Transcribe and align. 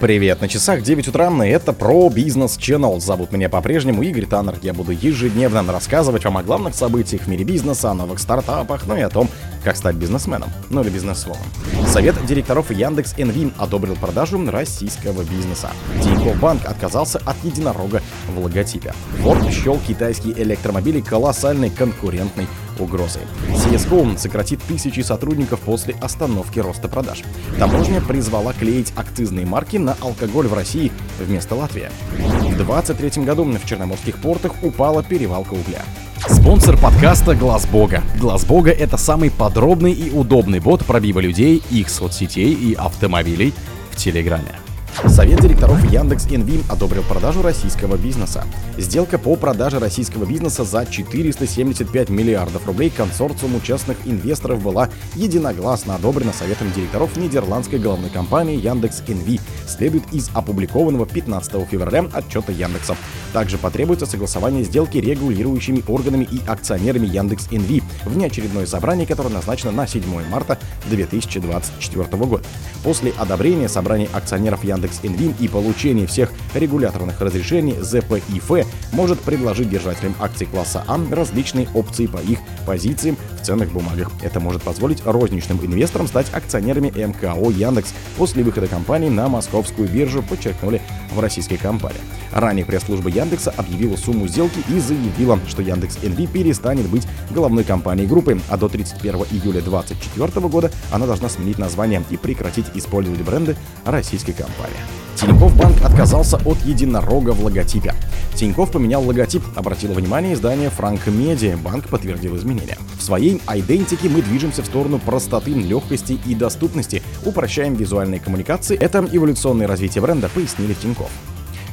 Привет, 0.00 0.40
на 0.40 0.46
часах 0.46 0.82
9 0.82 1.08
утра, 1.08 1.28
и 1.44 1.48
это 1.48 1.72
про 1.72 2.08
бизнес 2.08 2.56
Channel. 2.56 3.00
Зовут 3.00 3.32
меня 3.32 3.48
по-прежнему 3.48 4.04
Игорь 4.04 4.26
Таннер. 4.26 4.54
Я 4.62 4.72
буду 4.72 4.92
ежедневно 4.92 5.64
рассказывать 5.72 6.24
вам 6.24 6.36
о 6.36 6.44
главных 6.44 6.76
событиях 6.76 7.22
в 7.22 7.26
мире 7.26 7.42
бизнеса, 7.42 7.90
о 7.90 7.94
новых 7.94 8.20
стартапах, 8.20 8.86
ну 8.86 8.96
и 8.96 9.00
о 9.00 9.08
том, 9.08 9.28
как 9.62 9.76
стать 9.76 9.96
бизнесменом, 9.96 10.50
ну 10.70 10.82
или 10.82 10.90
бизнесвомом. 10.90 11.42
Совет 11.86 12.14
директоров 12.26 12.70
Яндекс 12.70 13.14
Энвин 13.16 13.52
одобрил 13.58 13.96
продажу 13.96 14.38
российского 14.50 15.22
бизнеса. 15.22 15.70
Тинькофф 16.02 16.38
Банк 16.40 16.64
отказался 16.66 17.18
от 17.24 17.36
единорога 17.44 18.02
в 18.28 18.38
логотипе. 18.38 18.94
Ford 19.22 19.50
счел 19.50 19.78
китайские 19.86 20.40
электромобили 20.42 21.00
колоссальной 21.00 21.70
конкурентной 21.70 22.46
угрозой. 22.78 23.22
CSGO 23.50 24.16
сократит 24.18 24.62
тысячи 24.62 25.00
сотрудников 25.00 25.60
после 25.60 25.94
остановки 26.00 26.58
роста 26.60 26.88
продаж. 26.88 27.22
Таможня 27.58 28.00
призвала 28.00 28.52
клеить 28.52 28.92
акцизные 28.96 29.46
марки 29.46 29.76
на 29.76 29.96
алкоголь 30.00 30.46
в 30.46 30.54
России 30.54 30.92
вместо 31.18 31.54
Латвии. 31.54 31.90
В 32.12 32.56
2023 32.56 33.24
году 33.24 33.44
в 33.44 33.66
черноморских 33.66 34.20
портах 34.20 34.52
упала 34.62 35.02
перевалка 35.02 35.54
угля. 35.54 35.82
Спонсор 36.26 36.76
подкаста 36.76 37.34
Глаз 37.36 37.66
Бога. 37.66 38.02
Глаз 38.18 38.44
Бога 38.44 38.70
это 38.70 38.96
самый 38.96 39.30
подробный 39.30 39.92
и 39.92 40.10
удобный 40.10 40.58
бот 40.58 40.84
пробива 40.84 41.20
людей, 41.20 41.62
их 41.70 41.88
соцсетей 41.88 42.52
и 42.52 42.74
автомобилей 42.74 43.54
в 43.90 43.96
Телеграме. 43.96 44.58
Совет 45.06 45.40
директоров 45.40 45.84
Яндекс 45.92 46.26
Инвим 46.28 46.64
одобрил 46.68 47.04
продажу 47.04 47.40
российского 47.40 47.96
бизнеса. 47.96 48.44
Сделка 48.76 49.16
по 49.16 49.36
продаже 49.36 49.78
российского 49.78 50.24
бизнеса 50.24 50.64
за 50.64 50.86
475 50.86 52.08
миллиардов 52.10 52.66
рублей 52.66 52.90
консорциуму 52.90 53.60
частных 53.60 53.96
инвесторов 54.04 54.60
была 54.60 54.88
единогласно 55.14 55.94
одобрена 55.94 56.32
Советом 56.32 56.72
директоров 56.72 57.16
нидерландской 57.16 57.78
головной 57.78 58.10
компании 58.10 58.60
Яндекс 58.60 59.04
Инви, 59.06 59.40
следует 59.68 60.12
из 60.12 60.30
опубликованного 60.34 61.06
15 61.06 61.68
февраля 61.68 62.06
отчета 62.12 62.50
Яндекса. 62.50 62.96
Также 63.32 63.58
потребуется 63.58 64.06
согласование 64.06 64.64
сделки 64.64 64.98
регулирующими 64.98 65.82
органами 65.86 66.28
и 66.30 66.40
акционерами 66.46 67.06
Яндекс 67.06 67.48
Инви, 67.50 67.82
внеочередное 68.04 68.66
собрание, 68.66 69.06
которое 69.06 69.30
назначено 69.30 69.72
на 69.72 69.86
7 69.86 70.02
марта 70.28 70.58
2024 70.90 72.06
года. 72.24 72.44
После 72.82 73.12
одобрения 73.18 73.68
собрания 73.68 74.08
акционеров 74.12 74.64
Яндекс 74.64 75.00
Инвин 75.02 75.34
и 75.38 75.48
получение 75.48 76.06
всех 76.06 76.30
регуляторных 76.54 77.20
разрешений 77.20 77.76
ЗПИФ 77.80 78.66
может 78.92 79.20
предложить 79.20 79.70
держателям 79.70 80.14
акций 80.20 80.46
класса 80.46 80.84
А 80.86 80.98
различные 81.10 81.68
опции 81.74 82.06
по 82.06 82.18
их 82.18 82.38
позициям 82.66 83.16
в 83.40 83.44
ценных 83.44 83.72
бумагах. 83.72 84.10
Это 84.22 84.40
может 84.40 84.62
позволить 84.62 85.04
розничным 85.04 85.58
инвесторам 85.64 86.06
стать 86.06 86.32
акционерами 86.32 86.88
МКО 86.88 87.50
Яндекс 87.50 87.92
после 88.16 88.42
выхода 88.42 88.66
компании 88.66 89.08
на 89.08 89.28
московскую 89.28 89.88
биржу, 89.88 90.22
подчеркнули 90.22 90.80
в 91.12 91.20
российской 91.20 91.56
компании. 91.56 92.00
Ранее 92.32 92.64
пресс-служба 92.64 93.10
Яндекса 93.18 93.52
объявила 93.56 93.96
сумму 93.96 94.28
сделки 94.28 94.62
и 94.68 94.78
заявила, 94.78 95.38
что 95.48 95.60
Яндекс 95.62 95.98
НВ 96.02 96.30
перестанет 96.30 96.88
быть 96.88 97.06
головной 97.30 97.64
компанией 97.64 98.06
группы, 98.06 98.40
а 98.48 98.56
до 98.56 98.68
31 98.68 99.14
июля 99.32 99.60
2024 99.60 100.48
года 100.48 100.70
она 100.92 101.06
должна 101.06 101.28
сменить 101.28 101.58
название 101.58 102.02
и 102.10 102.16
прекратить 102.16 102.66
использовать 102.74 103.20
бренды 103.22 103.56
российской 103.84 104.32
компании. 104.32 104.78
Тинькофф 105.16 105.56
Банк 105.56 105.84
отказался 105.84 106.36
от 106.36 106.58
единорога 106.64 107.30
в 107.30 107.44
логотипе. 107.44 107.92
Тинькофф 108.36 108.70
поменял 108.70 109.04
логотип, 109.04 109.42
обратило 109.56 109.92
внимание 109.94 110.34
издание 110.34 110.70
Франк 110.70 111.08
Медиа. 111.08 111.56
Банк 111.56 111.88
подтвердил 111.88 112.36
изменения. 112.36 112.78
В 112.98 113.02
своей 113.02 113.42
идентике 113.48 114.08
мы 114.08 114.22
движемся 114.22 114.62
в 114.62 114.66
сторону 114.66 115.00
простоты, 115.00 115.50
легкости 115.50 116.20
и 116.24 116.36
доступности, 116.36 117.02
упрощаем 117.24 117.74
визуальные 117.74 118.20
коммуникации. 118.20 118.76
Это 118.76 119.04
эволюционное 119.10 119.66
развитие 119.66 120.02
бренда, 120.02 120.28
пояснили 120.28 120.74
в 120.74 120.80
Тинькофф. 120.80 121.10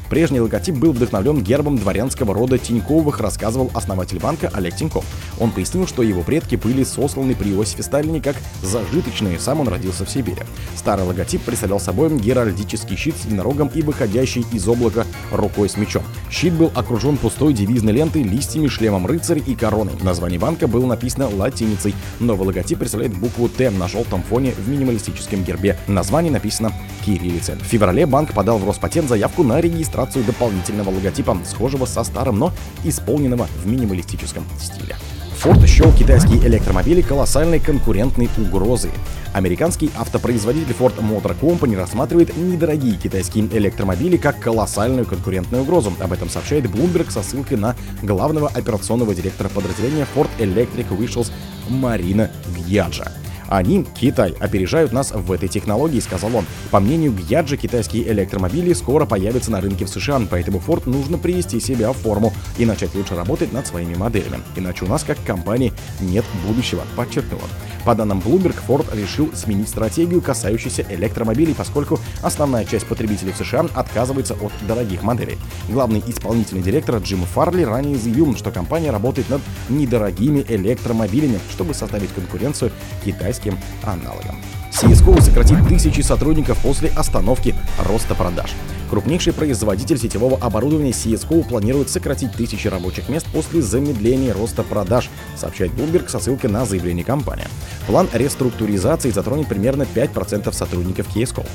Прежний 0.10 0.40
логотип 0.40 0.76
был 0.76 0.92
вдохновлен 0.92 1.42
гербом 1.42 1.78
дворянского 1.78 2.34
рода 2.34 2.60
Тиньковых, 2.60 3.20
рассказывал 3.20 3.72
основатель 3.74 4.20
банка 4.20 4.52
Олег 4.54 4.76
Тиньков. 4.76 5.04
Он 5.40 5.52
пояснил, 5.52 5.88
что 5.88 6.04
его 6.04 6.22
предки 6.22 6.56
были 6.56 6.84
сосланы 6.84 7.34
при 7.34 7.52
Иосифе 7.52 7.82
Сталине 7.82 8.22
как 8.22 8.36
зажиточные, 8.62 9.40
сам 9.40 9.62
он 9.62 9.68
родился 9.68 10.06
в 10.06 10.10
Сибири. 10.10 10.44
Старый 10.76 11.06
логотип 11.06 11.42
представлял 11.42 11.80
собой 11.80 12.16
геральдический 12.20 12.96
щит 12.96 13.16
с 13.18 13.26
единорогом 13.26 13.70
и 13.74 13.82
выходящий 13.82 14.46
из 14.52 14.68
облака 14.68 15.06
рукой 15.32 15.70
с 15.70 15.78
мечом. 15.78 16.04
Щит 16.30 16.54
был 16.54 16.72
окружен 16.76 17.18
пустой 17.18 17.54
девизной 17.54 17.94
лентой, 17.94 18.22
листьями, 18.22 18.68
шлемом 18.68 19.08
рыцаря 19.08 19.42
и 19.42 19.56
короной. 19.56 19.94
Название 20.04 20.40
банка 20.40 20.68
было 20.68 20.86
написано 20.86 21.30
латиницей. 21.30 21.96
Новый 22.20 22.48
логотип 22.48 22.78
представляет 22.78 23.18
букву 23.18 23.50
Т 23.50 23.72
на 23.72 23.88
желтом 23.88 24.22
фоне 24.22 24.52
в 24.52 24.70
минималистическом 24.70 25.44
гербе. 25.44 25.78
Название 25.88 26.32
написано 26.32 26.72
кириллицей. 27.04 27.56
В 27.56 27.64
феврале 27.64 28.06
банк 28.06 28.34
подал 28.34 28.60
в 28.60 28.68
Роспатент 28.68 29.10
заявку 29.10 29.44
на 29.44 29.60
регистрацию 29.60 29.95
регистрацию 29.96 30.26
дополнительного 30.26 30.90
логотипа, 30.90 31.38
схожего 31.46 31.86
со 31.86 32.04
старым, 32.04 32.38
но 32.38 32.52
исполненного 32.84 33.48
в 33.64 33.68
минималистическом 33.68 34.44
стиле. 34.60 34.96
Ford 35.42 35.66
счел 35.68 35.92
китайские 35.94 36.40
электромобили 36.48 37.02
колоссальной 37.02 37.60
конкурентной 37.60 38.30
угрозой. 38.38 38.92
Американский 39.34 39.92
автопроизводитель 39.98 40.74
Ford 40.78 40.98
Motor 40.98 41.38
Company 41.40 41.78
рассматривает 41.78 42.36
недорогие 42.36 42.96
китайские 42.96 43.46
электромобили 43.46 44.18
как 44.18 44.40
колоссальную 44.40 45.06
конкурентную 45.06 45.64
угрозу. 45.64 45.94
Об 46.00 46.14
этом 46.14 46.30
сообщает 46.30 46.66
Bloomberg 46.66 47.12
со 47.12 47.22
ссылкой 47.22 47.58
на 47.58 47.76
главного 48.02 48.48
операционного 48.48 49.14
директора 49.14 49.50
подразделения 49.50 50.08
Ford 50.16 50.30
Electric 50.40 50.88
Vehicles 50.90 51.32
Марина 51.70 52.32
Гьяджа. 52.56 53.12
Они, 53.48 53.86
Китай, 54.00 54.34
опережают 54.40 54.92
нас 54.92 55.12
в 55.12 55.32
этой 55.32 55.50
технологии, 55.50 56.00
сказал 56.00 56.36
он. 56.36 56.46
По 56.72 56.80
мнению 56.80 57.14
Гьяджи, 57.14 57.58
китайские 57.58 58.12
электромобили 58.12 58.74
скоро 58.74 59.06
появятся 59.06 59.52
на 59.52 59.62
рынке 59.62 59.86
в 59.86 59.90
США, 59.90 60.22
поэтому 60.30 60.62
Ford 60.66 60.90
нужно 60.90 61.18
привести 61.18 61.60
себя 61.60 61.92
в 61.92 61.98
форму 61.98 62.34
и 62.58 62.66
начать 62.66 62.96
лучше 62.96 63.16
работать 63.16 63.54
над 63.54 63.68
своими 63.68 63.96
моделями. 63.96 64.44
Иначе 64.56 64.86
у 64.86 64.88
нас 64.88 65.04
как 65.04 65.18
компании 65.24 65.74
нет 66.00 66.26
будущего, 66.48 66.84
подчеркнул 66.96 67.40
он. 67.44 67.50
По 67.86 67.94
данным 67.94 68.20
Bloomberg, 68.20 68.56
Ford 68.68 68.86
решил 69.00 69.30
сменить 69.36 69.70
стратегию, 69.70 70.20
касающуюся 70.22 70.86
электромобилей, 70.90 71.54
поскольку 71.54 72.00
основная 72.24 72.66
часть 72.66 72.88
потребителей 72.88 73.32
в 73.32 73.38
США 73.38 73.68
отказывается 73.76 74.34
от 74.34 74.52
дорогих 74.68 75.04
моделей. 75.04 75.38
Главный 75.70 76.04
исполнительный 76.08 76.64
директор 76.64 76.98
Джим 76.98 77.24
Фарли 77.26 77.64
ранее 77.64 77.98
заявил, 77.98 78.36
что 78.36 78.50
компания 78.50 78.90
работает 78.90 79.30
над 79.30 79.42
недорогими 79.70 80.44
электромобилями, 80.48 81.40
чтобы 81.52 81.76
составить 81.76 82.12
конкуренцию 82.14 82.72
китайским 83.04 83.35
аналогам. 83.84 84.36
CSGO 84.72 85.22
сократит 85.22 85.66
тысячи 85.70 86.02
сотрудников 86.02 86.58
после 86.60 86.90
остановки 86.90 87.56
роста 87.88 88.14
продаж. 88.14 88.52
Крупнейший 88.90 89.34
производитель 89.34 89.98
сетевого 89.98 90.38
оборудования 90.38 90.92
CSGO 90.92 91.48
планирует 91.48 91.90
сократить 91.90 92.34
тысячи 92.34 92.68
рабочих 92.68 93.10
мест 93.10 93.26
после 93.34 93.62
замедления 93.62 94.34
роста 94.34 94.64
продаж, 94.64 95.10
сообщает 95.36 95.72
Bloomberg 95.72 96.10
со 96.10 96.20
ссылкой 96.20 96.50
на 96.50 96.66
заявление 96.66 97.06
компании. 97.06 97.48
План 97.88 98.10
реструктуризации 98.14 99.12
затронет 99.12 99.48
примерно 99.48 99.84
5% 99.84 100.52
сотрудников 100.54 101.08
CSGO. 101.16 101.46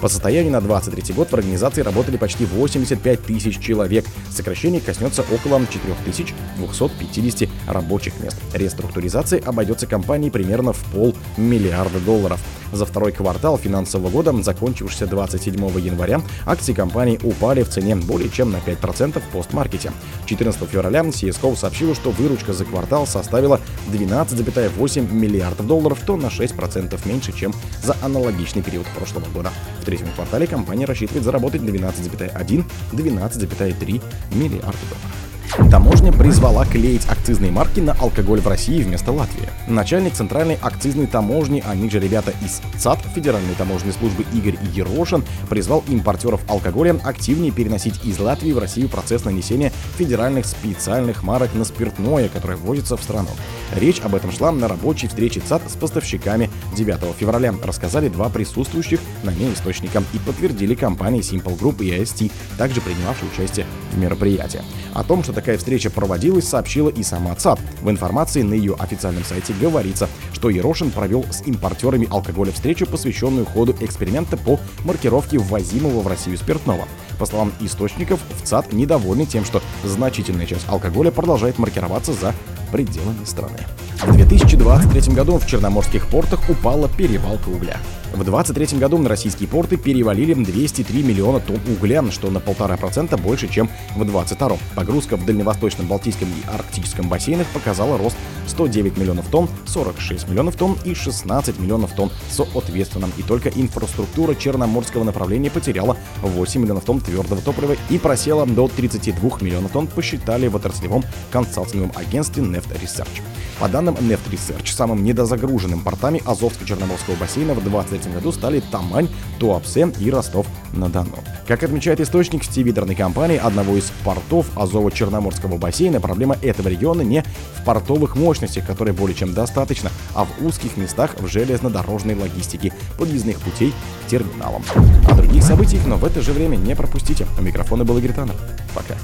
По 0.00 0.08
состоянию 0.08 0.52
на 0.52 0.60
2023 0.60 1.14
год 1.14 1.30
в 1.30 1.34
организации 1.34 1.82
работали 1.82 2.16
почти 2.16 2.44
85 2.44 3.22
тысяч 3.22 3.58
человек. 3.58 4.04
Сокращение 4.30 4.80
коснется 4.80 5.22
около 5.22 5.60
4250 5.66 7.48
рабочих 7.66 8.20
мест. 8.20 8.36
Реструктуризация 8.54 9.42
обойдется 9.44 9.86
компании 9.86 10.30
примерно 10.30 10.72
в 10.72 10.84
полмиллиарда 10.92 11.98
долларов. 12.00 12.40
За 12.72 12.86
второй 12.86 13.12
квартал 13.12 13.58
финансового 13.58 14.10
года, 14.10 14.32
закончившийся 14.42 15.06
27 15.06 15.54
января, 15.80 16.20
акции 16.46 16.72
компании 16.72 17.20
упали 17.22 17.62
в 17.62 17.68
цене 17.68 17.96
более 17.96 18.30
чем 18.30 18.50
на 18.50 18.56
5% 18.56 19.20
в 19.20 19.32
постмаркете. 19.32 19.92
14 20.26 20.68
февраля 20.68 21.00
CSGO 21.00 21.56
сообщила, 21.56 21.94
что 21.94 22.10
выручка 22.10 22.52
за 22.52 22.64
квартал 22.64 23.06
составила 23.06 23.60
12,8 23.92 25.12
миллиардов 25.12 25.66
долларов, 25.66 25.98
что 26.02 26.16
на 26.16 26.26
6% 26.26 27.08
меньше, 27.08 27.32
чем 27.32 27.54
за 27.82 27.96
аналогичный 28.02 28.62
период 28.62 28.86
прошлого 28.96 29.26
года. 29.32 29.50
В 29.80 29.84
третьем 29.84 30.08
квартале 30.14 30.46
компания 30.46 30.84
рассчитывает 30.84 31.24
заработать 31.24 31.62
12,1-12,3 31.62 34.02
миллиарда 34.32 34.78
долларов. 34.90 35.27
Таможня 35.70 36.12
призвала 36.12 36.64
клеить 36.64 37.06
акцизные 37.06 37.50
марки 37.50 37.80
на 37.80 37.92
алкоголь 37.92 38.40
в 38.40 38.46
России 38.46 38.82
вместо 38.82 39.12
Латвии. 39.12 39.50
Начальник 39.66 40.14
Центральной 40.14 40.56
акцизной 40.62 41.06
таможни, 41.06 41.62
они 41.66 41.90
же 41.90 41.98
ребята 41.98 42.32
из 42.40 42.62
ЦАД, 42.80 43.00
Федеральной 43.14 43.54
таможенной 43.54 43.92
службы 43.92 44.24
Игорь 44.32 44.56
Ерошин, 44.72 45.24
призвал 45.50 45.84
импортеров 45.88 46.40
алкоголя 46.48 46.98
активнее 47.04 47.52
переносить 47.52 48.02
из 48.02 48.18
Латвии 48.18 48.52
в 48.52 48.58
Россию 48.58 48.88
процесс 48.88 49.26
нанесения 49.26 49.70
федеральных 49.98 50.46
специальных 50.46 51.22
марок 51.22 51.52
на 51.52 51.64
спиртное, 51.64 52.30
которое 52.30 52.56
ввозится 52.56 52.96
в 52.96 53.02
страну. 53.02 53.30
Речь 53.74 54.00
об 54.00 54.14
этом 54.14 54.32
шла 54.32 54.52
на 54.52 54.68
рабочей 54.68 55.08
встрече 55.08 55.40
ЦАД 55.40 55.70
с 55.70 55.74
поставщиками 55.74 56.48
9 56.76 57.14
февраля, 57.18 57.52
рассказали 57.62 58.08
два 58.08 58.30
присутствующих 58.30 59.00
на 59.22 59.34
ней 59.34 59.52
источника 59.52 60.02
и 60.14 60.18
подтвердили 60.18 60.74
компании 60.74 61.20
Simple 61.20 61.58
Group 61.58 61.84
и 61.84 61.90
AST, 61.90 62.30
также 62.56 62.80
принимавшие 62.80 63.28
участие 63.30 63.66
в 63.92 63.98
мероприятии. 63.98 64.62
О 64.94 65.04
том, 65.04 65.22
что 65.22 65.32
такая 65.32 65.58
встреча 65.58 65.90
проводилась, 65.90 66.48
сообщила 66.48 66.88
и 66.88 67.02
сама 67.02 67.34
ЦАД. 67.34 67.60
В 67.82 67.90
информации 67.90 68.42
на 68.42 68.54
ее 68.54 68.74
официальном 68.74 69.24
сайте 69.24 69.54
говорится, 69.60 70.08
что 70.32 70.50
Ерошин 70.50 70.90
провел 70.90 71.24
с 71.30 71.42
импортерами 71.46 72.08
алкоголя 72.10 72.52
встречу, 72.52 72.86
посвященную 72.86 73.46
ходу 73.46 73.74
эксперимента 73.80 74.36
по 74.36 74.58
маркировке 74.84 75.38
ввозимого 75.38 76.00
в 76.00 76.06
Россию 76.06 76.38
спиртного. 76.38 76.86
По 77.18 77.26
словам 77.26 77.52
источников, 77.60 78.20
в 78.40 78.46
ЦАД 78.46 78.72
недовольны 78.72 79.26
тем, 79.26 79.44
что 79.44 79.62
значительная 79.84 80.46
часть 80.46 80.68
алкоголя 80.68 81.10
продолжает 81.10 81.58
маркироваться 81.58 82.12
за 82.12 82.34
пределами 82.70 83.24
страны. 83.24 83.58
В 84.00 84.16
2023 84.16 85.12
году 85.12 85.38
в 85.38 85.46
черноморских 85.46 86.06
портах 86.06 86.48
упала 86.48 86.88
перевалка 86.88 87.48
угля. 87.48 87.78
В 88.12 88.22
2023 88.24 88.78
году 88.78 88.96
на 88.98 89.08
российские 89.08 89.48
порты 89.48 89.76
перевалили 89.76 90.34
203 90.34 91.02
миллиона 91.02 91.40
тонн 91.40 91.58
угля, 91.68 92.02
что 92.12 92.30
на 92.30 92.38
полтора 92.38 92.76
процента 92.76 93.16
больше, 93.16 93.48
чем 93.48 93.68
в 93.96 94.04
2022. 94.04 94.56
Погрузка 94.76 95.16
в 95.16 95.26
Дальневосточном, 95.26 95.88
Балтийском 95.88 96.28
и 96.28 96.48
Арктическом 96.48 97.08
бассейнах 97.08 97.48
показала 97.48 97.98
рост 97.98 98.16
109 98.46 98.96
миллионов 98.96 99.26
тонн, 99.30 99.48
46 99.66 100.28
миллионов 100.28 100.54
тонн 100.54 100.78
и 100.84 100.94
16 100.94 101.58
миллионов 101.58 101.92
тонн 101.92 102.10
соответственно. 102.30 103.08
И 103.18 103.22
только 103.22 103.48
инфраструктура 103.50 104.34
черноморского 104.36 105.02
направления 105.02 105.50
потеряла 105.50 105.96
8 106.22 106.60
миллионов 106.62 106.84
тонн 106.84 107.00
твердого 107.00 107.42
топлива 107.42 107.74
и 107.90 107.98
просела 107.98 108.46
до 108.46 108.68
32 108.68 109.38
миллионов 109.40 109.72
тонн, 109.72 109.88
посчитали 109.88 110.46
в 110.46 110.54
отраслевом 110.54 111.04
консалтинговом 111.30 111.92
агентстве 111.96 112.44
Neft 112.44 112.72
Research. 112.80 113.22
По 113.58 113.68
данным 113.68 113.87
Neft 113.96 114.30
Research, 114.30 114.72
самым 114.72 115.04
недозагруженным 115.04 115.80
портами 115.80 116.22
Азовско-Черноморского 116.24 117.18
бассейна 117.18 117.54
в 117.54 117.62
2023 117.62 118.12
году 118.12 118.32
стали 118.32 118.60
Тамань, 118.60 119.08
Туапсе 119.38 119.92
и 119.98 120.10
Ростов-на-Дону. 120.10 121.18
Как 121.46 121.62
отмечает 121.62 122.00
источник 122.00 122.44
стивидерной 122.44 122.94
компании 122.94 123.38
одного 123.38 123.76
из 123.76 123.90
портов 124.04 124.46
Азово-Черноморского 124.56 125.58
бассейна, 125.58 126.00
проблема 126.00 126.36
этого 126.42 126.68
региона 126.68 127.02
не 127.02 127.24
в 127.56 127.64
портовых 127.64 128.16
мощностях, 128.16 128.66
которые 128.66 128.94
более 128.94 129.16
чем 129.16 129.34
достаточно, 129.34 129.90
а 130.14 130.24
в 130.24 130.44
узких 130.44 130.76
местах 130.76 131.14
в 131.18 131.26
железнодорожной 131.26 132.14
логистике, 132.14 132.72
подъездных 132.98 133.38
путей 133.40 133.72
к 134.06 134.10
терминалам. 134.10 134.62
О 135.08 135.14
других 135.14 135.42
событиях, 135.42 135.86
но 135.86 135.96
в 135.96 136.04
это 136.04 136.22
же 136.22 136.32
время 136.32 136.56
не 136.56 136.74
пропустите. 136.74 137.26
У 137.38 137.42
микрофона 137.42 137.84
был 137.84 137.98
Игорь 137.98 138.12
Таннер. 138.12 138.36
Пока. 138.74 138.94